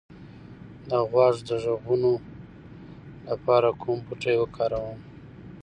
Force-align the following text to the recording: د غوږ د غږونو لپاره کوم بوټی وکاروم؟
د 0.89 0.91
غوږ 1.09 1.35
د 1.49 1.51
غږونو 1.63 2.11
لپاره 3.27 3.69
کوم 3.81 3.99
بوټی 4.05 4.35
وکاروم؟ 4.37 4.99